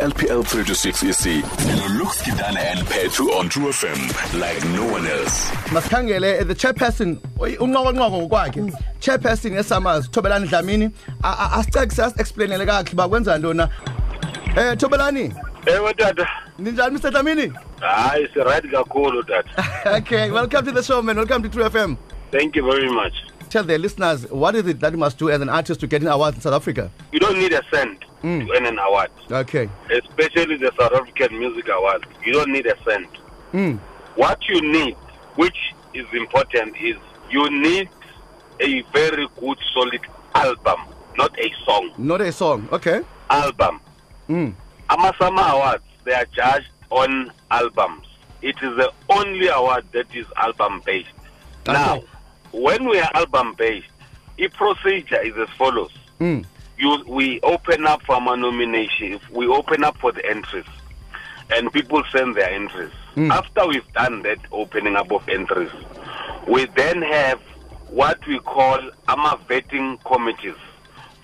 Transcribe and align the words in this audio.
LPL 0.00 0.44
3 0.44 0.64
to 0.64 0.74
6 0.74 1.02
EC. 1.02 1.42
Lux 1.98 2.22
Kidana 2.22 2.58
and 2.58 2.86
Petru 2.88 3.26
on 3.32 3.48
True 3.48 3.68
FM 3.70 3.98
like 4.40 4.64
no 4.74 4.84
one 4.90 5.06
else. 5.06 5.50
masikhangele 5.70 6.40
eh, 6.40 6.44
the 6.44 6.54
chairperson 6.54 7.16
unqokonqoko 7.38 8.28
ngokwakhe. 8.28 8.72
Chairperson 9.00 9.52
yesamazi 9.52 10.08
thobelani 10.10 10.48
dlamini 10.48 10.92
A- 11.22 11.28
a- 11.28 11.50
asicekise 11.58 12.02
asi-explainele 12.04 12.66
kakuhle 12.66 12.92
uba 12.92 13.08
kwenza 13.08 13.38
ntona 13.38 13.68
um 14.56 14.76
thobelani? 14.76 15.34
Ewe 15.66 15.94
tata. 15.94 16.26
Ninjani 16.58 16.98
mr 16.98 17.10
dlamini? 17.10 17.52
Hayi 17.80 18.28
sirayithi 18.34 18.68
kakhulu 18.68 19.22
tata. 19.22 19.64
Okay 19.98 20.30
welcome 20.30 20.64
to 20.64 20.72
the 20.72 20.82
show 20.82 21.02
man. 21.02 21.16
Welcome 21.16 21.42
to 21.42 21.48
true 21.48 21.64
fm 21.68 21.96
thank 22.30 22.56
you 22.56 22.64
very 22.64 22.90
much 22.90 23.12
tell 23.52 23.62
the 23.62 23.76
listeners 23.78 24.28
what 24.30 24.54
is 24.54 24.66
it 24.66 24.80
that 24.80 24.92
you 24.92 24.98
must 24.98 25.18
do 25.18 25.28
as 25.28 25.40
an 25.42 25.48
artist 25.50 25.78
to 25.80 25.86
get 25.86 26.00
an 26.00 26.08
award 26.08 26.34
in 26.34 26.40
south 26.40 26.54
africa? 26.54 26.90
You 27.12 27.20
don't 27.20 27.38
need 27.38 27.52
a 27.52 27.62
cent 27.70 28.00
to 28.22 28.48
earn 28.54 28.66
an 28.66 28.78
award. 28.78 29.10
Okay. 29.30 29.68
Especially 29.90 30.56
the 30.56 30.72
south 30.78 30.92
african 30.92 31.38
music 31.38 31.68
award 31.68 32.06
you 32.24 32.32
don't 32.32 32.50
need 32.50 32.66
a 32.66 32.76
cent. 32.82 33.08
Mm. 33.52 33.78
what 34.16 34.38
you 34.48 34.60
need 34.62 34.94
which 35.36 35.58
is 35.92 36.06
important 36.14 36.74
is 36.80 36.96
you 37.30 37.50
need 37.50 37.88
a 38.60 38.80
very 38.94 39.28
good 39.38 39.58
solid 39.74 40.00
album 40.34 40.80
not 41.18 41.38
a 41.38 41.52
song. 41.66 41.92
Not 41.98 42.22
a 42.22 42.32
song. 42.32 42.66
Okay. 42.72 43.02
Album. 43.28 43.80
Mm. 44.30 44.54
ama-SAMA 44.88 45.42
awards 45.42 45.84
they 46.04 46.14
are 46.14 46.24
judged 46.34 46.70
on 46.88 47.30
albums. 47.50 48.06
It 48.40 48.56
is 48.62 48.76
the 48.76 48.90
only 49.10 49.48
award 49.48 49.84
that 49.92 50.06
is 50.14 50.26
album 50.36 50.80
based 50.86 51.10
now. 51.66 52.02
When 52.52 52.88
we 52.88 52.98
are 53.00 53.10
album 53.14 53.54
based 53.54 53.86
the 54.38 54.48
procedure 54.48 55.20
is 55.22 55.34
as 55.36 55.48
follows 55.56 55.90
Mm. 56.20 56.44
you 56.78 57.02
we 57.08 57.40
open 57.42 57.86
up 57.86 58.02
for 58.02 58.14
our 58.16 58.36
nomination 58.36 59.18
we 59.30 59.46
open 59.46 59.82
up 59.82 59.96
for 59.98 60.12
the 60.12 60.24
entries 60.28 60.64
and 61.50 61.72
people 61.72 62.02
send 62.12 62.36
their 62.36 62.50
entries 62.50 62.92
after 63.16 63.66
we've 63.66 63.92
done 63.92 64.22
that 64.22 64.38
opening 64.52 64.94
up 64.96 65.10
of 65.10 65.28
entries 65.28 65.70
we 66.46 66.64
then 66.76 67.02
have 67.02 67.40
what 67.88 68.24
we 68.26 68.38
call 68.40 68.78
ama 69.08 69.38
vetting 69.48 70.02
committees 70.04 70.54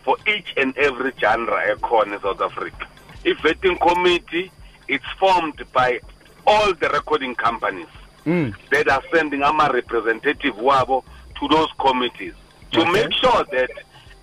for 0.02 0.16
each 0.26 0.52
and 0.56 0.76
every 0.76 1.12
genre 1.20 1.60
ekhona 1.76 2.20
South 2.20 2.40
Africa 2.40 2.86
i-vetting 3.24 3.78
committee 3.80 4.50
it's 4.88 5.04
formed 5.18 5.62
by 5.72 6.00
all 6.46 6.72
the 6.74 6.88
recording 6.90 7.34
companies 7.34 7.86
Mm. 8.26 8.52
that 8.70 8.88
are 8.90 9.02
sending 9.14 9.42
ama 9.42 9.70
representative 9.72 10.54
wabo 10.56 11.02
to 11.38 11.48
those 11.48 11.68
committees 11.78 12.34
to 12.72 12.80
Okay. 12.80 12.92
make 12.92 13.12
sure 13.12 13.44
that 13.44 13.70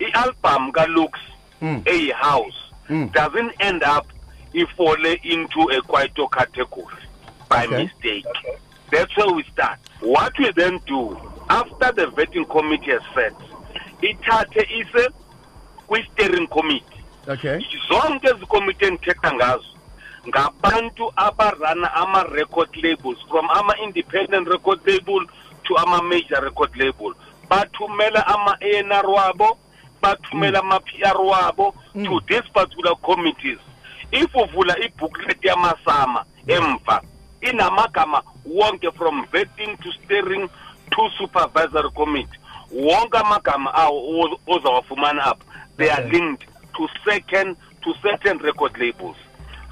i-album 0.00 0.72
kalux 0.72 1.12
Mm. 1.62 1.82
eyi-house 1.86 2.58
Mm. 2.90 3.12
doesn't 3.12 3.52
end 3.60 3.82
up 3.82 4.06
ifole 4.54 5.18
into 5.24 5.60
a 5.70 5.80
kwaito 5.82 6.28
category 6.30 7.02
by 7.48 7.64
Okay. 7.66 7.84
mistake 7.84 8.26
that's 8.90 9.16
where 9.16 9.32
we 9.34 9.42
start 9.52 9.78
what 10.00 10.38
we 10.38 10.50
then 10.52 10.78
do 10.86 11.16
after 11.48 11.92
the 11.92 12.06
vetting 12.16 12.44
committee 12.48 12.90
has 12.90 13.02
set 13.14 13.34
ithathe 14.02 14.62
ise 14.80 15.08
kwi-steering 15.88 16.46
committee 16.48 17.02
okay 17.28 17.58
zonke 17.88 18.28
ezi 18.28 18.46
committee 18.46 18.86
endithetha 18.86 19.32
ngazo 19.34 19.64
ngabantu 20.28 21.12
abarana 21.16 21.94
ama-record 21.94 22.76
labels 22.82 23.18
from 23.28 23.48
ama-independent 23.50 24.48
record 24.48 24.80
label 24.86 25.26
to 25.66 25.76
ama-major 25.78 26.40
record 26.42 26.70
label. 26.76 27.14
Bathumela 27.50 28.26
ama-anr 28.26 29.06
wabo 29.06 29.58
bathumela 30.02 30.62
mm. 30.62 30.66
ama-pr 30.72 31.20
wabo 31.20 31.74
mm. 31.94 32.04
to 32.04 32.20
these 32.28 32.48
particular 32.52 32.94
committees. 33.02 33.58
If 34.12 34.34
uvula 34.34 34.74
ibooklet 34.78 35.44
yamasama 35.44 36.24
emva 36.46 37.02
inamagama 37.40 38.22
wonke 38.46 38.90
from 38.94 39.26
vetting 39.32 39.76
to 39.82 39.92
steering 39.92 40.48
to 40.90 41.10
supervisory 41.18 41.90
committee. 41.90 42.38
Wonke 42.72 43.18
amagama 43.18 43.74
awo 43.74 44.20
oz- 44.20 44.38
ozawafumana 44.46 45.22
apha. 45.24 45.44
They 45.76 45.90
are 45.90 46.04
linked 46.08 46.46
to 46.76 46.88
second 47.04 47.56
to 47.82 47.94
certain 48.02 48.38
record 48.38 48.76
labels. 48.78 49.16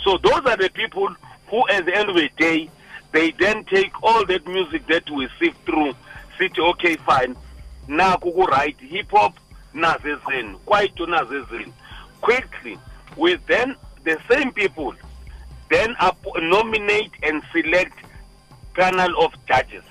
So 0.04 0.19
those 0.19 0.44
are 0.47 0.56
the 0.56 0.71
people 0.71 1.09
who, 1.49 1.69
at 1.69 1.87
the 1.87 1.94
end 1.97 2.10
of 2.10 2.16
the 2.16 2.28
day, 2.37 2.69
they 3.14 3.30
then 3.38 3.64
take 3.64 3.92
all 4.02 4.26
that 4.26 4.44
music 4.47 4.86
that 4.88 5.08
we 5.08 5.28
sift 5.38 5.56
through, 5.64 5.94
say, 6.36 6.50
okay, 6.58 6.97
fine, 6.97 7.36
now 7.86 8.16
kuku 8.16 8.44
right 8.48 8.76
hip 8.80 9.10
hop, 9.12 9.38
nazezin, 9.72 10.56
kwaito 10.66 11.06
nazezin. 11.06 11.72
Quickly, 12.20 12.76
we 13.16 13.36
then 13.47 13.76
the 14.03 14.19
same 14.28 14.53
people 14.53 14.92
then 15.70 15.94
nominate 16.42 17.12
and 17.22 17.41
select 17.53 17.97
panel 18.74 19.24
of 19.24 19.32
judges. 19.47 19.84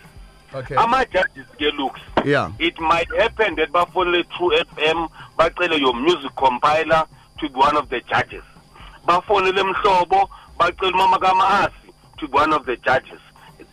okay. 0.53 0.75
Ama-judges 0.75 1.47
ke 1.57 1.71
Lux 1.79 1.99
yeah. 2.25 2.51
it 2.59 2.77
might 2.79 3.07
happen 3.17 3.55
that 3.55 3.71
bafonele 3.71 4.23
true 4.37 4.51
fm 4.69 5.09
bacele 5.37 5.79
your 5.79 5.95
music 5.95 6.29
compiler 6.35 7.05
to 7.39 7.49
be 7.49 7.55
one 7.55 7.75
of 7.77 7.89
the 7.89 8.01
judges. 8.01 8.43
Bafonele 9.07 9.63
mhlobo 9.63 10.29
bacele 10.59 10.91
umama 10.91 11.17
kama-asi 11.19 11.82
to 12.17 12.27
one 12.27 12.53
of 12.53 12.65
the 12.65 12.75
judges 12.77 13.19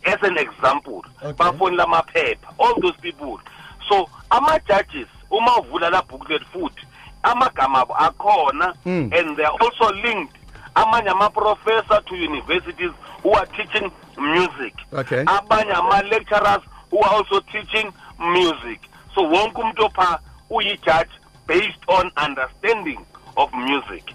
as 0.04 0.18
an 0.22 0.38
example. 0.38 1.04
Okay. 1.22 1.32
bafonele 1.32 1.84
amaphepha 1.84 2.54
all 2.58 2.80
those 2.80 2.96
people. 3.00 3.40
So 3.88 4.08
ama-judges 4.30 5.06
uma 5.30 5.58
uvula 5.60 5.90
la 5.90 6.02
booklet 6.02 6.42
futhi 6.52 6.84
amagama 7.22 7.80
abo 7.82 7.94
akhona 7.94 8.74
Mm. 8.84 9.12
and 9.12 9.36
they 9.36 9.44
are 9.44 9.56
also 9.60 9.92
linked. 10.02 10.36
Amanye 10.76 11.08
ama-professor 11.10 12.00
to 12.06 12.14
universities 12.16 12.92
who 13.22 13.32
are 13.32 13.46
teaching 13.46 13.90
music. 14.16 14.74
Okay. 14.92 15.24
abanye 15.24 15.72
ama-lecturers 15.74 16.62
who 16.90 16.98
are 17.00 17.14
also 17.14 17.40
teaching 17.52 17.92
music. 18.18 18.80
So 19.14 19.22
wonke 19.22 19.60
umuntu 19.60 19.84
opha 19.84 20.18
uyi-judge 20.50 21.10
based 21.46 21.82
on 21.88 22.10
understanding 22.16 23.04
of 23.36 23.52
music. 23.52 24.14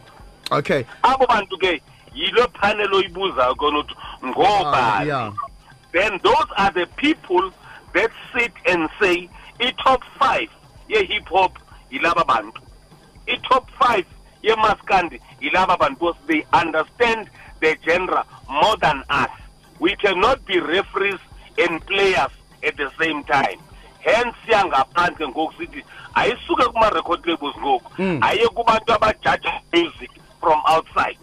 Okay. 0.52 0.86
Abo 1.04 1.26
bantu 1.28 1.58
ke 1.58 1.82
yilo 2.16 2.48
panel 2.54 2.94
oyibuzayo 2.94 3.56
kona 3.56 3.80
ukuthi 3.80 3.96
Ah, 4.24 4.28
ngobani 4.28 5.08
yeah. 5.08 5.32
then 5.92 6.20
those 6.24 6.48
are 6.58 6.72
the 6.72 6.86
people 6.98 7.52
that 7.94 8.12
sit 8.34 8.52
and 8.66 8.90
say 9.00 9.30
i-top 9.60 10.04
five 10.20 10.50
ye-hip 10.90 11.28
hop 11.30 11.58
yilaba 11.92 12.24
bantu. 12.28 12.62
I-top 13.28 13.70
five 13.80 14.06
yemaskandi 14.44 15.20
yilaba 15.42 15.78
bantu 15.80 16.00
because 16.00 16.18
they 16.28 16.46
understand 16.54 17.30
the 17.62 17.78
genre 17.88 18.24
more 18.50 18.76
than 18.78 19.04
us. 19.10 19.30
We 19.80 19.96
cannot 19.96 20.46
be 20.46 20.60
referees 20.60 21.20
and 21.58 21.86
players 21.86 22.32
at 22.64 22.76
the 22.78 22.92
same 23.00 23.24
time. 23.24 23.60
Hence 24.00 24.36
siyangaphandle 24.46 25.28
ngoku 25.28 25.54
sithi 25.58 25.84
ayisuke 26.14 26.64
kuma-record 26.66 27.26
labels 27.28 27.56
ngoku. 27.58 27.92
Mm. 28.02 28.20
aye 28.24 28.48
kubantu 28.48 28.94
abajaja 28.94 29.54
music 29.74 30.12
from 30.42 30.62
outside 30.68 31.18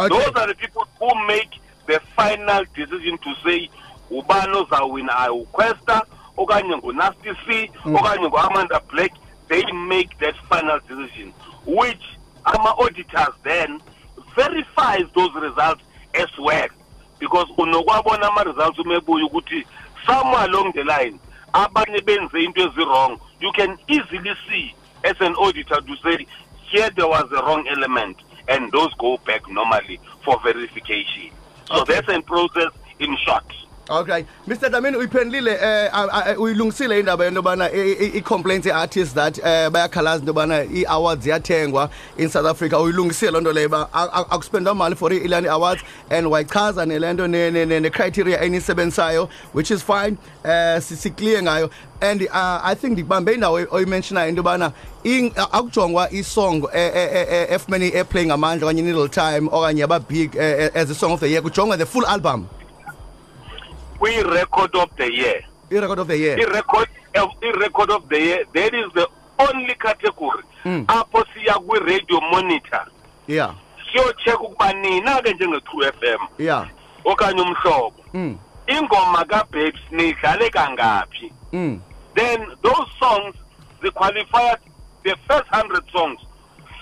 Okay. 0.00 0.18
those 0.18 0.32
are 0.34 0.46
the 0.46 0.54
people 0.54 0.86
who 0.98 1.26
make 1.26 1.50
the 1.86 2.00
final 2.16 2.64
decision 2.74 3.18
to 3.18 3.34
say 3.44 3.68
ubani 4.10 4.56
ozawina 4.56 5.18
ayuquesta 5.18 6.06
okanye 6.36 6.76
ngunasty 6.76 7.30
c 7.46 7.66
hmm. 7.82 7.94
okanye 7.96 8.28
ngu-amanda 8.28 8.80
black 8.80 9.12
they 9.48 9.62
make 9.72 10.18
that 10.18 10.34
final 10.48 10.80
decision 10.88 11.32
which 11.66 12.02
ama-auditors 12.44 13.34
then 13.44 13.80
verifies 14.34 15.04
those 15.14 15.30
results 15.34 15.82
as 16.14 16.28
well. 16.38 16.68
Because 17.18 17.46
unokwabona 17.58 18.26
ama-results 18.28 18.78
umebuya 18.78 19.26
ukuthi 19.26 19.66
somewhere 20.06 20.44
along 20.44 20.72
the 20.72 20.84
line 20.84 21.18
abanye 21.52 22.00
benze 22.00 22.44
into 22.44 22.60
ezi-wrong 22.62 23.18
you 23.40 23.52
can 23.52 23.76
easily 23.88 24.34
see 24.48 24.74
as 25.04 25.20
an 25.20 25.34
auditor 25.34 25.80
to 25.82 25.96
say 26.02 26.26
here 26.70 26.90
there 26.96 27.08
was 27.08 27.24
a 27.32 27.42
wrong 27.42 27.66
element 27.68 28.16
and 28.50 28.70
those 28.72 28.92
go 28.94 29.16
back 29.26 29.48
normally 29.50 29.98
for 30.24 30.38
verification 30.42 31.30
so 31.66 31.80
Okay. 31.82 31.94
that's 31.94 32.08
a 32.08 32.20
process 32.22 32.72
in 32.98 33.16
short 33.24 33.44
Okay. 33.90 34.24
Mr 34.46 34.70
Dlamini 34.70 34.96
uyiphendlile 34.96 35.50
eh 35.52 35.90
a- 35.92 36.08
a- 36.12 36.36
uyilungisile 36.38 37.00
indaba 37.00 37.24
yento 37.24 37.42
bana 37.42 37.70
i-complaints 37.72 38.66
artists 38.66 39.14
that 39.14 39.38
eh 39.38 39.68
bayakhalaza 39.70 40.20
into 40.20 40.32
bana 40.32 40.62
i-awards 40.64 41.24
ziyathengwa 41.24 41.90
in 42.16 42.28
South 42.28 42.46
Africa. 42.46 42.74
Uyilungisile 42.80 43.30
loo 43.32 43.40
nto 43.40 43.52
leyo 43.52 43.68
ba 43.68 43.88
a- 43.92 44.08
a- 44.12 44.26
akuspendwa 44.30 44.74
mali 44.74 44.94
for 44.94 45.12
i-Ilani 45.12 45.48
Awards 45.48 45.82
and 46.10 46.26
wayichaza 46.26 46.86
nelento 46.86 47.26
ne- 47.28 47.50
ne- 47.50 47.64
ne- 47.66 47.80
ne-criteria 47.80 48.40
enisebenzisayo 48.40 49.28
which 49.54 49.70
is 49.70 49.82
fine 49.82 50.16
eh 50.44 50.80
sikliye 50.82 51.42
ngayo. 51.42 51.70
And 52.00 52.22
uh, 52.22 52.60
I 52.64 52.74
think 52.74 52.92
ndibambe 52.92 53.34
indawo 53.34 53.60
oyimentionayo 53.70 54.28
into 54.28 54.42
yobana 54.42 54.72
akujongwa 55.52 56.10
isong 56.12 56.64
eh, 56.74 56.92
eh, 56.94 57.08
eh, 57.12 57.26
eh, 57.30 57.46
efumene 57.52 57.90
airplay 57.94 58.26
ngamandla 58.26 58.66
okanye 58.66 58.82
little 58.82 59.08
time 59.08 59.48
okanye 59.52 59.80
yaba-big 59.80 60.36
eh, 60.36 60.60
eh, 60.60 60.70
as 60.74 60.90
a 60.90 60.94
song 60.94 61.12
of 61.12 61.20
the 61.20 61.28
year 61.28 61.42
kujongwa 61.42 61.76
the 61.76 61.86
full 61.86 62.06
album 62.06 62.46
kwi-record 64.00 64.74
of 64.76 64.88
the 64.96 65.12
year. 65.12 65.42
I-record 65.70 65.98
of 65.98 66.08
the 66.08 66.16
year. 66.16 66.36
I-record 66.40 66.88
of- 67.14 67.36
i-record 67.42 67.90
of 67.90 68.08
the 68.08 68.18
year 68.18 68.44
that 68.54 68.74
is 68.74 68.92
the 68.94 69.06
only 69.38 69.74
category 69.74 70.42
Mm. 70.64 70.84
apho 70.86 71.24
siya 71.34 71.54
kwi-radio 71.60 72.20
monitor. 72.32 72.86
Yeah. 73.26 73.54
Siyocheck 73.92 74.40
ukuba 74.40 74.72
nina 74.72 75.22
ke 75.22 75.32
njenge-true 75.34 75.86
f 75.86 76.02
m. 76.02 76.18
Yeah. 76.38 76.66
Okanye 77.04 77.42
umhlobo. 77.42 77.92
Mm 78.14 78.38
ingoma 78.66 79.24
kababes 79.24 79.74
niyidlale 79.90 80.50
kangaphi? 80.50 81.32
Mm 81.52 81.80
then 82.14 82.46
those 82.62 82.86
songs 82.98 83.34
ziqualify 83.82 84.54
the 85.04 85.14
first 85.28 85.46
100 85.52 85.84
songs 85.92 86.20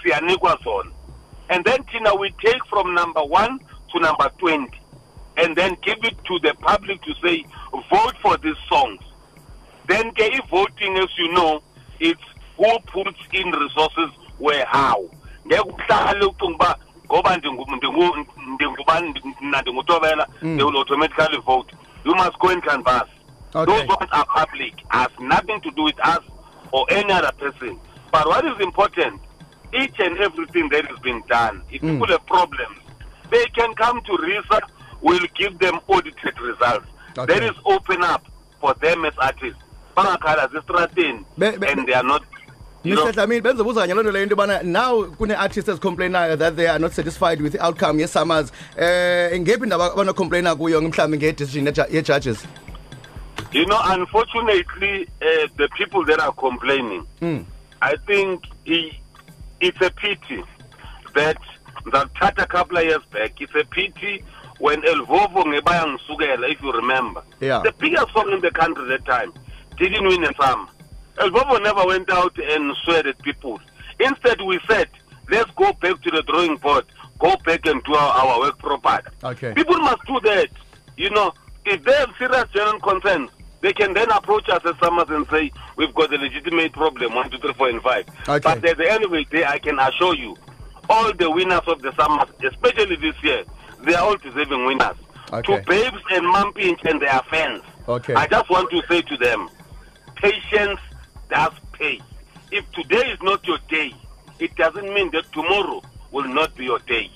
siyanikwa 0.03 0.56
zona. 0.65 0.91
And 1.50 1.65
then 1.65 1.82
Tina 1.85 2.15
we 2.15 2.31
take 2.44 2.65
from 2.69 2.94
number 2.94 3.23
1 3.23 3.59
to 3.93 4.00
number 4.00 4.31
20 4.38 4.69
and 5.38 5.56
then 5.56 5.76
give 5.82 5.99
it 6.02 6.17
to 6.25 6.38
the 6.40 6.55
public 6.55 7.00
to 7.02 7.14
say 7.23 7.44
vote 7.90 8.14
for 8.23 8.37
these 8.38 8.56
songs. 8.69 9.00
Then 9.87 10.11
ke 10.12 10.23
i-voting 10.35 10.96
as 10.99 11.08
you 11.19 11.32
know 11.32 11.62
it's 12.00 12.20
who 12.56 12.79
puts 12.87 13.19
in 13.32 13.50
resources 13.52 14.11
where 14.38 14.64
how. 14.67 15.08
Ngeke 15.46 15.61
ucinga 15.61 16.26
uba 16.49 16.76
ngoba 17.06 17.37
ndingu- 17.37 17.67
ndingu- 17.76 18.26
ndingubani 18.55 19.23
mna 19.40 19.62
ndingutobela 19.62 20.26
they 20.40 20.62
will 20.62 20.76
automatically 20.76 21.38
vote. 21.46 21.73
You 22.05 22.14
must 22.14 22.38
go 22.38 22.49
and 22.49 22.62
canvass. 22.62 23.08
Okay. 23.55 23.64
those 23.73 23.88
ones 23.88 24.11
are 24.12 24.26
public 24.26 24.75
has 24.91 25.08
nothing 25.19 25.61
to 25.62 25.70
do 25.70 25.84
with 25.84 25.99
us 26.00 26.20
or 26.73 26.84
any 26.91 27.11
other 27.12 27.32
person. 27.38 27.79
But 28.12 28.26
what 28.26 28.44
is 28.44 28.61
important 28.61 29.20
each 29.73 29.99
and 30.00 30.19
everything 30.19 30.69
that 30.70 30.91
is 30.91 30.99
being 31.00 31.23
done 31.29 31.62
if 31.70 31.81
Mm. 31.82 31.93
people 31.93 32.08
have 32.08 32.26
problems. 32.26 32.79
They 33.31 33.44
can 33.56 33.75
come 33.75 34.00
to 34.02 34.12
RiSA 34.12 34.61
we'll 35.03 35.27
give 35.35 35.59
them 35.59 35.79
audited 35.89 36.39
results 36.41 36.87
Okay. 37.19 37.35
that 37.35 37.43
is 37.43 37.56
open 37.65 38.03
up 38.05 38.23
for 38.61 38.75
them 38.75 39.05
as 39.05 39.12
artists 39.19 39.61
Be- 41.39 41.56
be- 41.56 41.67
and 41.67 41.87
they 41.87 41.95
are 41.95 42.03
not 42.03 42.23
Mr. 42.85 43.12
Dlamini 43.12 43.41
benzobuza 43.41 43.81
kanye 43.81 43.95
loo 43.95 44.03
nto 44.03 44.12
leyo 44.12 44.23
into 44.23 44.35
yobana 44.37 44.62
now 44.62 45.03
kune-artists 45.05 45.69
ezicomplainayo 45.69 46.37
that 46.39 46.56
they 46.56 46.69
are 46.69 46.79
not 46.79 46.93
satisfied 46.93 47.41
with 47.41 47.53
the 47.53 47.61
outcome 47.65 47.99
yeSAMAs 47.99 48.53
um 48.77 49.41
ngephi 49.41 49.62
indaba 49.65 49.93
abanocomplaina 49.93 50.55
kuyo 50.56 50.81
mhlawumbi 50.81 51.17
nge-decision 51.19 51.67
yeja- 51.67 51.89
ye-judges 51.93 52.47
you 53.53 53.65
know 53.67 53.81
unfortunately 53.94 55.09
uh, 55.23 55.49
the 55.56 55.69
people 55.77 56.05
that 56.05 56.21
are 56.21 56.33
complaining 56.33 57.05
Mm. 57.21 57.44
i 57.81 57.97
think 58.06 58.44
it's 59.61 59.81
a 59.83 59.91
pity 59.91 60.44
that 61.15 61.37
ngakuthatha 61.87 62.43
a 62.43 62.47
couple 62.47 62.79
of 62.79 62.85
years 62.85 63.03
back 63.12 63.41
it's 63.41 63.55
a 63.56 63.65
pity 63.65 64.25
when 64.58 64.81
L'vovo 64.81 65.44
ngebaya 65.44 65.87
ngisukela 65.87 66.50
if 66.50 66.60
you 66.62 66.72
remember. 66.72 67.22
Yeah. 67.40 67.60
the 67.64 67.72
biggest 67.78 68.12
song 68.12 68.32
in 68.32 68.40
the 68.40 68.50
country 68.50 68.82
at 68.93 69.05
that 69.05 69.06
time 69.06 69.32
didn't 69.76 70.06
win 70.06 70.25
a 70.25 70.32
SAMA? 70.40 70.69
L'vovo 71.20 71.62
never 71.62 71.84
went 71.87 72.10
out 72.10 72.37
and 72.38 72.72
sweared 72.84 73.06
at 73.06 73.19
people. 73.22 73.60
Instead 74.00 74.40
we 74.43 74.58
said 74.69 74.88
let's 75.31 75.50
go 75.52 75.72
back 75.75 76.00
to 76.02 76.10
the 76.10 76.22
drawing 76.22 76.56
board. 76.56 76.84
Go 77.19 77.34
back 77.44 77.66
and 77.66 77.82
do 77.84 77.94
our, 77.94 78.12
our 78.26 78.40
work 78.40 78.58
properly. 78.58 79.02
Okay. 79.25 79.52
people 79.55 79.76
must 79.78 80.05
do 80.06 80.20
that. 80.20 80.49
You 80.96 81.10
know 81.10 81.32
if 81.64 81.82
they 81.84 81.93
have 81.93 82.10
serious 82.19 82.44
genuine 82.52 82.81
concerns 82.81 83.31
they 83.60 83.72
can 83.72 83.93
then 83.93 84.08
approach 84.10 84.49
us 84.49 84.62
as 84.64 84.75
SAMAs 84.76 85.10
and 85.10 85.26
say 85.28 85.50
we've 85.76 85.94
got 85.94 86.12
a 86.12 86.16
legitimate 86.16 86.72
problem 86.72 87.14
one 87.14 87.31
two 87.31 87.38
three 87.38 87.52
four 87.55 87.69
and 87.69 87.82
five. 87.82 88.05
Okay. 88.28 88.38
but 88.38 88.64
at 88.64 88.76
the 88.78 88.90
end 88.90 89.05
of 89.05 89.10
the 89.10 89.25
day 89.31 89.44
i 89.44 89.58
can 89.58 89.78
assure 89.81 90.14
you 90.14 90.37
all 90.88 91.12
the 91.14 91.31
winners 91.31 91.60
of 91.66 91.82
the 91.82 91.90
SAMAs 91.93 92.31
especially 92.44 92.96
this 92.96 93.14
year 93.22 93.43
they 93.88 93.94
are 93.94 94.05
all 94.05 94.17
deserving 94.17 94.64
winners 94.67 94.96
Okay. 95.31 95.56
to 95.58 95.62
babes 95.67 96.02
and 96.11 96.25
Mampintsha 96.35 96.90
and 96.90 97.02
their 97.02 97.20
fans 97.31 97.62
Okay. 97.87 98.14
i 98.14 98.26
just 98.26 98.49
want 98.49 98.70
to 98.70 98.82
say 98.88 99.02
to 99.02 99.17
them 99.19 99.49
patience 100.17 100.81
does 101.31 101.52
pay 101.73 102.00
if 102.50 102.64
today 102.73 103.05
is 103.11 103.19
not 103.23 103.46
your 103.46 103.58
day 103.69 103.93
it 104.38 104.55
doesn't 104.56 104.88
mean 104.94 105.11
that 105.12 105.31
tomorrow 105.32 105.82
will 106.12 106.29
not 106.29 106.55
be 106.56 106.64
your 106.64 106.79
day 106.81 107.11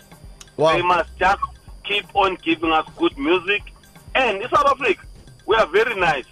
wow 0.59 0.75
they 0.77 0.83
must 0.83 1.11
just 1.19 1.41
keep 1.85 2.05
on 2.15 2.37
giving 2.43 2.71
us 2.71 2.87
good 2.97 3.17
music. 3.19 3.63
And 4.15 4.43
in 4.43 4.49
South 4.51 4.67
Africa, 4.67 5.03
we 5.47 5.57
are 5.57 5.67
very 5.67 5.99
nice. 5.99 6.25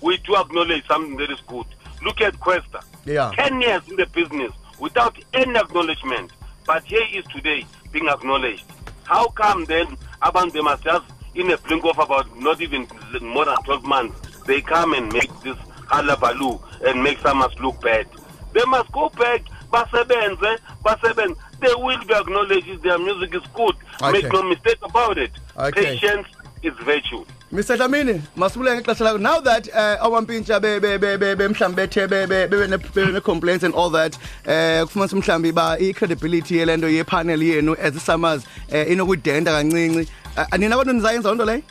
We 0.00 0.16
do 0.18 0.36
acknowledge 0.36 0.86
something 0.86 1.16
that 1.16 1.30
is 1.30 1.40
good. 1.46 1.66
Look 2.02 2.20
at 2.20 2.34
Kwesta. 2.40 2.82
Yeah. 3.04 3.32
10 3.36 3.60
years 3.60 3.82
in 3.88 3.96
the 3.96 4.06
business 4.06 4.52
without 4.78 5.16
any 5.32 5.56
acknowledgement. 5.56 6.32
But 6.66 6.84
here 6.84 7.04
he 7.06 7.18
is 7.18 7.26
today 7.26 7.66
being 7.92 8.08
acknowledged. 8.08 8.64
How 9.04 9.28
come 9.28 9.64
then, 9.66 9.96
Aban, 10.22 10.52
just, 10.82 11.04
in 11.34 11.50
a 11.50 11.58
blink 11.58 11.84
of 11.84 11.98
about 11.98 12.38
not 12.38 12.60
even 12.60 12.86
more 13.20 13.44
than 13.44 13.56
12 13.64 13.84
months, 13.84 14.38
they 14.46 14.60
come 14.60 14.94
and 14.94 15.12
make 15.12 15.30
this 15.42 15.56
halabaloo 15.88 16.60
and 16.86 17.02
make 17.02 17.18
SAMAs 17.18 17.58
look 17.60 17.80
bad. 17.80 18.06
They 18.52 18.64
must 18.66 18.90
go 18.92 19.08
back, 19.10 19.42
basebenze, 19.70 20.58
basebenze. 20.84 21.36
They 21.60 21.74
will 21.74 22.04
be 22.04 22.14
acknowledged 22.14 22.68
if 22.68 22.82
their 22.82 22.98
music 22.98 23.34
is 23.34 23.42
good. 23.54 23.74
Okay. 24.02 24.12
Make 24.12 24.32
no 24.32 24.42
mistake 24.42 24.78
about 24.82 25.18
it. 25.18 25.32
Okay. 25.56 25.96
Patience 25.96 26.28
is 26.62 26.72
virtue. 26.84 27.24
Mr. 27.54 27.76
Dlamini 27.76 28.20
masibuleke 28.36 28.76
ngexesha 28.80 29.04
lakho 29.04 29.20
now 29.20 29.38
that 29.40 29.68
uh, 29.68 29.96
awampintsha 30.04 30.60
be- 30.60 30.80
be- 30.80 30.96
be- 30.98 31.16
be- 31.16 31.34
be- 31.36 31.48
mhlawumbi 31.48 31.76
bethe 31.86 32.08
be- 32.10 32.26
be- 32.26 32.46
bebe 32.48 32.66
ne- 32.66 32.76
bebe 32.78 33.12
ne-complaints 33.12 33.62
and 33.64 33.74
all 33.74 33.90
that 33.90 34.16
uh, 34.46 34.82
kufumanisa 34.86 35.16
mhlawumbi 35.16 35.52
ba 35.54 35.76
i-credibility 35.80 36.56
yele 36.56 36.76
nto 36.76 36.88
yepanel 36.88 37.42
yenu 37.42 37.76
as 37.80 37.94
i-SAMAs 37.96 38.44
um 38.72 38.92
inokudenda 38.92 39.52
kancinci 39.52 40.08
uh, 40.36 40.58
nina 40.58 40.74
abantu 40.74 40.92
nizayenza 40.92 41.28
loo 41.28 41.34
nto 41.34 41.44
leyo 41.44 41.62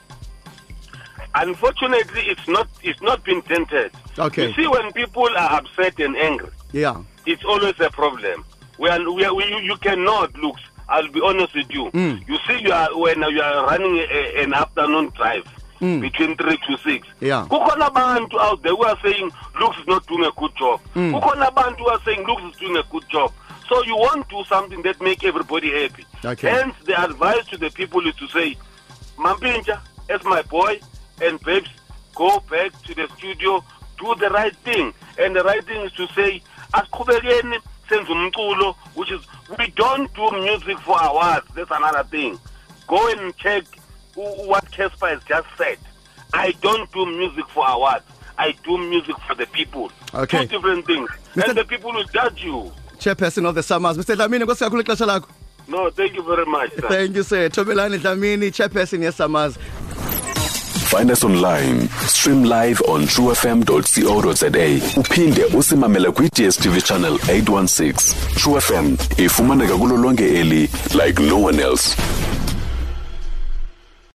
Unfortunately, 1.35 2.21
it's 2.29 2.47
not 2.47 2.67
it's 2.83 3.01
not 3.01 3.23
been 3.25 3.41
dented. 3.47 3.91
Okay. 4.19 4.47
You 4.47 4.53
see, 4.53 4.67
when 4.67 4.91
people 4.93 5.27
are 5.35 5.57
upset 5.59 5.99
and 5.99 6.15
angry, 6.15 6.49
yeah 6.73 6.95
it's 7.25 7.43
always 7.43 7.73
a 7.79 7.89
problem. 7.89 8.45
We 8.77 8.87
are, 8.89 9.11
we 9.11 9.25
are, 9.25 9.33
we, 9.33 9.45
you, 9.45 9.57
you 9.59 9.75
cannot 9.77 10.37
look. 10.37 10.55
I'll 10.89 11.07
be 11.11 11.21
honest 11.21 11.55
with 11.55 11.71
you. 11.71 11.89
Mm. 11.91 12.27
You 12.29 12.37
see, 12.47 12.61
you 12.61 12.71
are 12.71 12.95
when 12.95 13.19
you 13.23 13.41
are 13.41 13.65
running 13.65 13.97
a, 13.97 14.43
an 14.43 14.53
afternoon 14.53 15.09
drive 15.15 15.43
Mm. 15.83 15.99
between 15.99 16.37
three 16.37 16.57
to 16.65 16.77
six. 16.77 17.05
Yeah. 17.19 17.45
Kukhona 17.49 17.89
abantu 17.89 18.39
out 18.39 18.63
there 18.63 18.71
who 18.71 18.85
are 18.85 18.97
saying 19.03 19.29
Lux 19.59 19.77
is 19.77 19.85
not 19.85 20.07
doing 20.07 20.23
a 20.23 20.31
good 20.31 20.55
job. 20.55 20.79
Mm. 20.95 21.19
Kukhona 21.19 21.51
abantu 21.51 21.79
who 21.79 21.89
are 21.89 21.99
saying 22.05 22.25
Lux 22.25 22.41
is 22.41 22.57
doing 22.57 22.77
a 22.77 22.83
good 22.89 23.03
job. 23.09 23.33
So 23.67 23.83
you 23.83 23.97
want 23.97 24.29
to 24.29 24.37
do 24.37 24.43
something 24.45 24.81
that 24.83 25.01
make 25.01 25.25
everybody 25.25 25.71
happy. 25.81 26.05
Okay. 26.23 26.49
Hence, 26.49 26.75
the 26.85 27.01
advice 27.03 27.45
to 27.47 27.57
the 27.57 27.69
people 27.69 28.07
is 28.07 28.15
to 28.15 28.27
say, 28.29 28.55
Mampintsha, 29.17 29.81
as 30.09 30.23
my 30.23 30.41
boy, 30.43 30.79
and 31.21 31.37
babes, 31.41 31.69
go 32.15 32.39
back 32.49 32.71
to 32.83 32.95
the 32.95 33.09
studio, 33.17 33.61
do 33.99 34.15
the 34.15 34.29
right 34.29 34.55
thing. 34.57 34.93
And 35.19 35.35
the 35.35 35.43
right 35.43 35.65
thing 35.65 35.81
is 35.81 35.91
to 35.93 36.07
say, 36.15 36.41
asiqhubekeni 36.73 37.57
senze 37.89 38.07
umculo, 38.07 38.75
which 38.95 39.11
is, 39.11 39.21
we 39.59 39.67
don't 39.75 40.13
do 40.13 40.31
music 40.31 40.79
for 40.79 40.97
awards. 41.01 41.47
That's 41.55 41.71
another 41.71 42.03
thing. 42.05 42.39
Go 42.87 43.09
and 43.11 43.35
check 43.37 43.63
what 44.15 44.69
Cassper 44.71 45.09
has 45.09 45.23
just 45.23 45.47
said. 45.57 45.77
I 46.33 46.51
don't 46.61 46.91
do 46.91 47.05
music 47.05 47.47
for 47.49 47.67
awards. 47.67 48.05
I 48.37 48.53
do 48.63 48.77
music 48.77 49.15
for 49.27 49.35
the 49.35 49.45
people. 49.47 49.91
Okay. 50.13 50.45
Two 50.45 50.57
different 50.57 50.85
things. 50.85 51.09
Mr. 51.35 51.49
And 51.49 51.57
the 51.57 51.65
people 51.65 51.91
will 51.91 52.03
judge 52.05 52.43
you. 52.43 52.71
chairperson 52.99 53.45
of 53.49 53.55
the 53.55 53.61
SAMAs 53.63 53.97
mr 53.97 54.15
dlamini 54.15 54.43
nkosi 54.45 54.63
kakhulu 54.63 54.81
ixesha 54.81 55.05
lakho 55.05 55.27
No, 55.67 55.89
thank 55.89 56.15
you 56.15 56.23
very 56.23 56.45
much. 56.45 56.71
Sir. 56.73 56.87
thank 56.89 57.15
you 57.15 57.23
sir 57.23 57.49
thobelani 57.49 57.97
dlamini 57.97 58.51
chairperson 58.51 59.01
yeSAMAs 59.03 59.57
Find 60.93 61.09
us 61.09 61.23
online. 61.23 61.87
Stream 62.05 62.43
live 62.43 62.79
on 62.87 63.01
truefm.co.za. 63.07 64.99
Uphinde 64.99 65.45
usimamele 65.45 66.11
kwi-DSTV 66.11 66.81
channel 66.83 67.13
816. 67.27 68.15
True 68.35 68.61
FM 68.61 68.97
ifumaneka 69.17 69.77
kulo 69.77 69.97
lonke 69.97 70.23
eli 70.39 70.69
like 71.05 71.19
no 71.23 71.37
one 71.39 71.59
else. 71.63 71.95